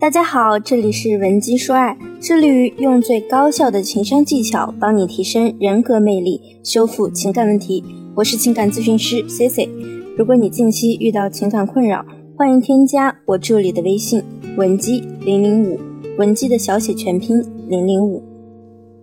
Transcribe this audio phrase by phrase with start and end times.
[0.00, 7.84] 大家好，这里是文姬说爱，致力于用最高效的情商技巧帮你提升人格魅力，修复情感问题。
[8.14, 9.68] 我是情感咨询师 C C。
[10.16, 12.02] 如果你近期遇到情感困扰，
[12.34, 14.22] 欢迎添加我助理的微信
[14.56, 15.78] 文姬零零五，
[16.16, 18.22] 文姬的小写全拼零零五。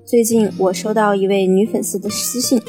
[0.04, 2.60] 最近我收到一位女粉丝的私信，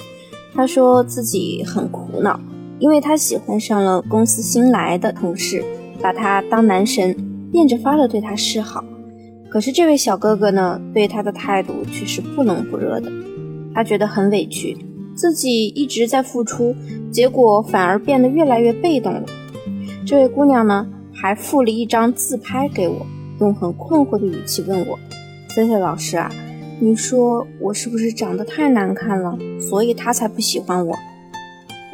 [0.53, 2.39] 她说自己很苦恼，
[2.79, 5.64] 因为她喜欢上了公司新来的同事，
[6.03, 7.17] 把他当男神。
[7.50, 8.84] 变着法的对他示好，
[9.50, 13.11] 可是这位小哥哥呢，对他的态度却是不冷不热的。
[13.74, 14.76] 他觉得很委屈，
[15.14, 16.74] 自己一直在付出，
[17.11, 19.24] 结果反而变得越来越被动了。
[20.07, 23.07] 这位姑娘呢，还附了一张自拍给我，
[23.40, 24.99] 用很困惑的语气问我
[25.49, 26.30] ：“C C 老师啊，
[26.80, 30.96] 你说我是不是长得太难看了，所以他才不喜欢我？”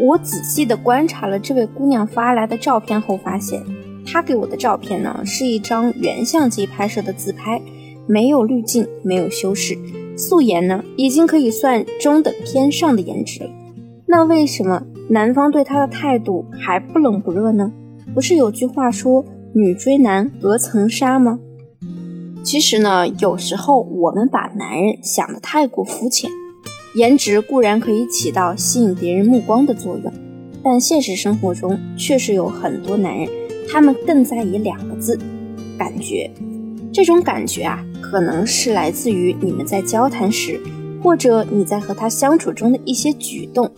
[0.01, 3.63] 我仔细的观察了这位姑娘发来的照片后发现。
[4.07, 7.61] 他给我的照片呢，是一张原相机拍摄的自拍，
[8.07, 9.77] 没有滤镜，没有修饰，
[10.17, 13.51] 素颜呢，已经可以算中等偏上的颜值了。
[14.07, 17.73] 那为什么男方对他的态度还不冷不热呢？
[18.15, 19.25] 不是有句话说
[19.55, 21.39] “女追男隔层纱”吗？
[22.43, 26.31] 其实呢，有时候我们把男人想得太过肤浅，
[26.95, 30.13] 颜值固然可以起到吸引别人目光的作用，
[30.63, 33.27] 但现实生活中确实有很多男人。
[33.71, 35.19] 他们更在意两个字，
[35.79, 36.31] 感觉。
[36.93, 40.61] 这种感觉啊，可能是来自于你们在交谈时，
[41.03, 43.71] 或者你在和他相处中的一些举动。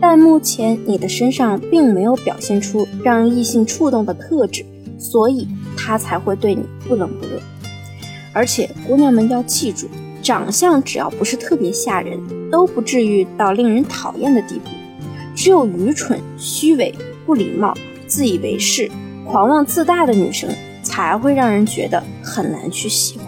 [0.00, 4.64] 但目前你的身上并没有表现出让异性触动的特质，
[4.98, 7.40] 所以他才会对你不冷不热。
[8.32, 9.88] 而且姑娘们要记住，
[10.22, 14.70] 长相只要不是特别吓人，都不至于到令人讨厌的地步。
[15.34, 17.72] 只有愚蠢、虚伪、不礼貌、
[18.06, 18.90] 自以为是。
[19.30, 20.48] 狂妄自大的女生
[20.82, 23.26] 才会让人觉得很难去喜欢。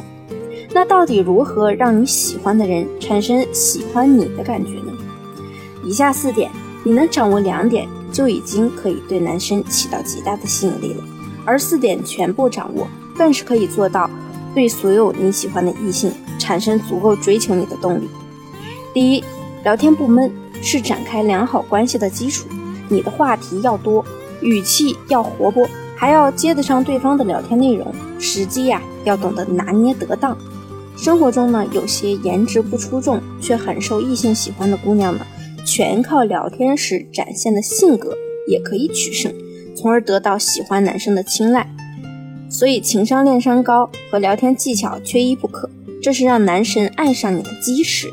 [0.73, 4.93] 那到底如何让你喜欢的人产生喜欢你的感觉呢？
[5.85, 6.51] 以下四点，
[6.85, 11.05] 你能掌握两点，就已经可以对男生起到极大的吸引力了。
[11.45, 14.09] 而四点全部掌握，更是可以做到
[14.55, 18.09] 对所有你喜欢的异性产生足够追求你的动力。
[18.95, 19.23] 第一，
[19.65, 22.47] 聊天不闷是展开良好关系的基础。
[22.89, 24.03] 你的话题要多，
[24.41, 25.69] 语气要活泼。
[26.01, 30.35] 还要接得上对方的聊天内容，时机呀要懂得拿捏得当。
[30.97, 35.21] 生活中呢，有些颜值不出众却很受异性喜欢的姑娘呢，
[35.63, 38.17] 全靠聊天时展现的性格
[38.49, 39.31] 也可以取胜，
[39.77, 41.71] 从而得到喜欢男生的青睐。
[42.49, 45.69] 所以情商恋商高和聊天技巧缺一不可，
[46.03, 48.09] 这是让男神爱上你的基石。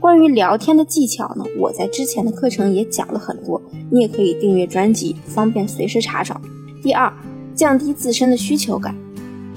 [0.00, 3.60] 关于聊天的技巧呢，我在之前的课程也讲了很多，
[3.90, 6.40] 你也可以订阅专辑，方便随时查找。
[6.82, 7.12] 第二，
[7.54, 8.94] 降低自身的需求感。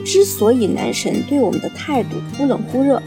[0.06, 3.02] 之所以男神对我们的态度忽冷忽热，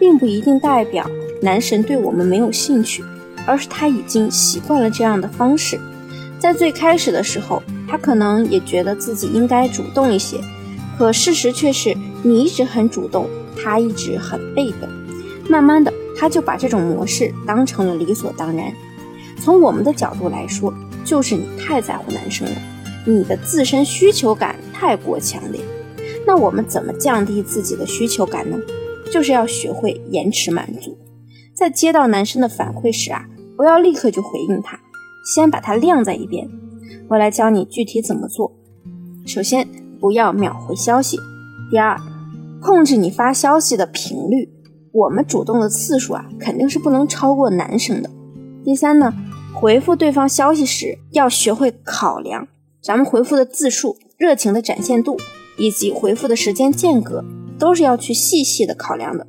[0.00, 1.08] 并不一定代表
[1.40, 3.04] 男神对我们没有兴趣，
[3.46, 5.78] 而是他已经习惯了这样的方式。
[6.40, 10.40] 在最开始的时候，他可能也觉得自己应该主动一些，
[10.98, 13.28] 可事实却是你一直很主动，
[13.62, 14.88] 他一直很被动。
[15.48, 18.72] 慢慢的，他就把这种模式当成了理所当然。
[19.40, 20.74] 从我们的角度来说，
[21.04, 22.54] 就是你太在乎男生了。
[23.04, 25.60] 你的自身需求感太过强烈，
[26.26, 28.56] 那我们怎么降低自己的需求感呢？
[29.10, 30.96] 就是要学会延迟满足。
[31.54, 33.26] 在接到男生的反馈时啊，
[33.56, 34.80] 不要立刻就回应他，
[35.24, 36.48] 先把他晾在一边。
[37.08, 38.52] 我来教你具体怎么做。
[39.26, 39.68] 首先，
[40.00, 41.18] 不要秒回消息。
[41.70, 42.00] 第二，
[42.60, 44.48] 控制你发消息的频率。
[44.92, 48.10] 我们主动的次数啊，肯定是不能超过男生的。
[48.64, 49.12] 第三呢，
[49.54, 52.48] 回复对方消息时要学会考量。
[52.82, 55.16] 咱们回复的字数、热情的展现度
[55.56, 57.24] 以及回复的时间间隔，
[57.56, 59.24] 都是要去细细的考量的。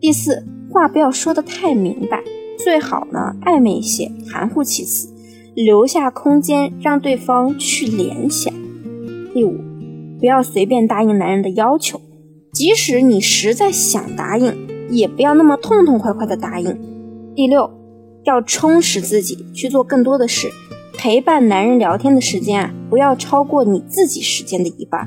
[0.00, 2.24] 第四，话不要说的太明白，
[2.58, 5.08] 最好呢暧昧一些，含糊其辞，
[5.54, 8.52] 留下空间让对方去联想。
[9.32, 9.56] 第五，
[10.18, 12.00] 不要随便答应男人的要求，
[12.52, 14.52] 即使你实在想答应，
[14.90, 16.76] 也不要那么痛痛快快的答应。
[17.36, 17.70] 第六，
[18.24, 20.50] 要充实自己，去做更多的事。
[20.98, 25.06] 陪伴男人聊天的时间啊，不要超过你自己时间的一半。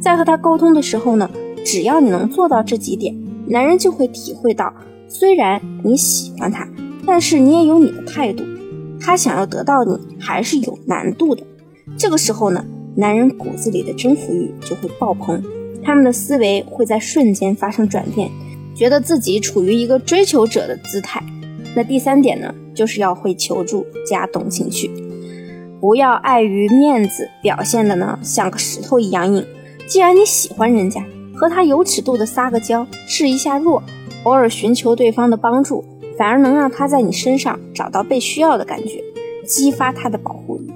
[0.00, 1.28] 在和他沟通的时候呢，
[1.64, 3.14] 只要你能做到这几点，
[3.48, 4.72] 男人就会体会到，
[5.08, 6.66] 虽然你喜欢他，
[7.04, 8.44] 但是你也有你的态度。
[9.00, 11.42] 他想要得到你还是有难度的。
[11.98, 12.64] 这个时候呢，
[12.94, 15.42] 男人骨子里的征服欲就会爆棚，
[15.82, 18.30] 他们的思维会在瞬间发生转变，
[18.74, 21.22] 觉得自己处于一个追求者的姿态。
[21.76, 24.90] 那第三点呢，就是要会求助加懂情趣。
[25.84, 29.44] 不要碍于面子表现的呢像个石头一样硬。
[29.86, 31.04] 既然你喜欢人家，
[31.34, 33.82] 和他有尺度的撒个娇，示一下弱，
[34.22, 35.84] 偶尔寻求对方的帮助，
[36.16, 39.04] 反而能让他在你身上找到被需要的感觉，
[39.46, 40.72] 激发他的保护欲。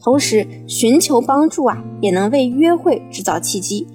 [0.00, 3.88] 同时，寻求帮助啊，也能为约会制造契机。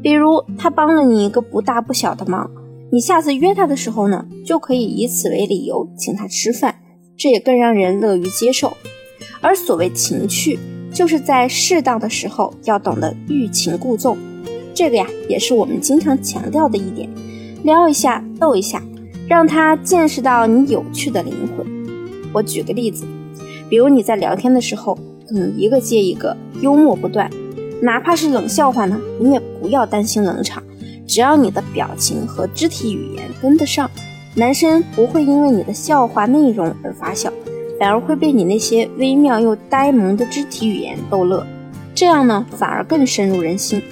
[0.00, 2.48] 比如，他帮了你一个不大不小的忙，
[2.92, 6.76] 你下次约他的时候呢，就可以以此为理由请他吃饭，
[7.18, 8.76] 这也更让人乐于接受。
[9.44, 10.58] 而所谓情趣，
[10.90, 14.16] 就是在适当的时候要懂得欲擒故纵，
[14.72, 17.06] 这个呀，也是我们经常强调的一点。
[17.62, 18.82] 撩一下，逗一下，
[19.28, 21.66] 让他见识到你有趣的灵魂。
[22.32, 23.04] 我举个例子，
[23.68, 24.98] 比如你在聊天的时候。
[25.30, 27.30] 嗯，一个接一个，幽默不断，
[27.80, 30.62] 哪怕是冷笑话呢，你也不要担心冷场，
[31.06, 33.90] 只要你的表情和肢体语言跟得上，
[34.34, 37.32] 男生不会因为你的笑话内容而发笑，
[37.78, 41.46] 反而会被你那些微妙又呆萌的肢体语言逗乐，
[41.94, 43.82] 这样呢，反而更深入人心。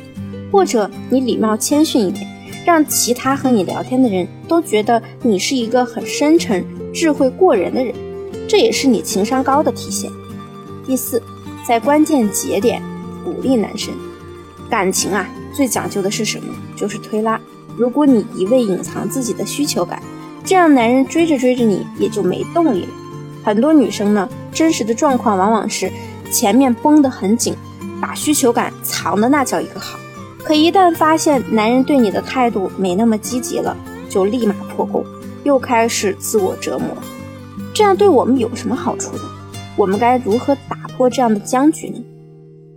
[0.50, 2.26] 或者你礼貌谦逊一点，
[2.64, 7.94] 让其他和你聊天的人都觉得你是一个很深沉、智慧过人的人，
[8.46, 10.11] 这也是你情商高的体现。
[10.87, 11.23] 第四，
[11.67, 12.82] 在关键节点
[13.25, 13.94] 鼓励男生。
[14.69, 16.55] 感情啊，最讲究的是什么？
[16.76, 17.40] 就是推拉。
[17.76, 20.02] 如果你一味隐藏自己的需求感，
[20.44, 22.88] 这样男人追着追着你也就没动力了。
[23.43, 25.91] 很多女生呢，真实的状况往往是
[26.31, 27.55] 前面绷得很紧，
[28.00, 29.99] 把需求感藏的那叫一个好。
[30.44, 33.77] 可一旦发现男人对你的态度没那么积极了，
[34.09, 35.05] 就立马破功，
[35.44, 36.89] 又开始自我折磨。
[37.75, 39.23] 这样对我们有什么好处呢？
[39.77, 42.03] 我们该如何打破这样的僵局呢？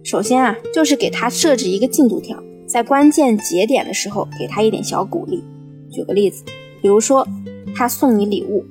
[0.03, 2.37] 首先啊，就是给他设置一个进度条，
[2.67, 5.43] 在关键节点的时候给他一点小鼓励。
[5.91, 6.43] 举个例子，
[6.81, 7.27] 比如说
[7.75, 8.63] 他送你礼物，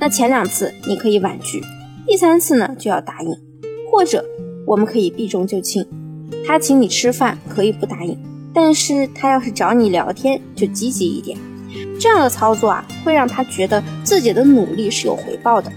[0.00, 1.62] 那前两次你可以婉拒，
[2.06, 3.36] 第三次呢就要答应。
[3.92, 4.24] 或者
[4.66, 5.86] 我们可以避重就轻，
[6.46, 8.18] 他请你吃饭可以不答应，
[8.54, 11.36] 但是他要是找你聊天就积极一点。
[12.00, 15.70] 这样的操作啊，会让他觉得自己的努力是有回报的。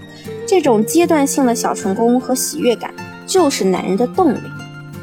[0.46, 2.94] 这种阶段性的小成功和喜悦感，
[3.26, 4.38] 就是男人的动力。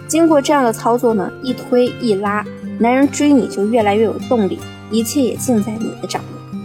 [0.08, 2.44] 经过这样的操作呢，一推一拉，
[2.80, 4.58] 男人追你就越来越有动力，
[4.90, 6.60] 一切也尽在你的掌握。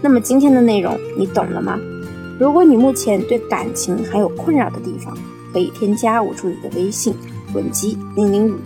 [0.00, 1.78] 那么今天的内容你懂了吗？
[2.38, 5.16] 如果你目前对感情还有困扰的地方，
[5.52, 7.14] 可以添加我助理的微信
[7.52, 8.56] 文姬零零五，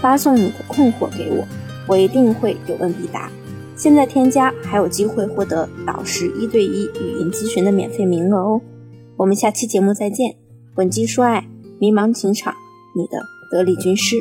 [0.00, 1.46] 发送你的困惑给我，
[1.86, 3.30] 我一定会有问必答。
[3.76, 8.60] 现在添加还有机会获得导师一对一语音咨询的免费名额哦。
[9.16, 10.34] 我们下期节目再见，
[10.74, 11.46] 稳基说爱，
[11.78, 12.54] 迷茫情场，
[12.96, 14.16] 你的得力军师。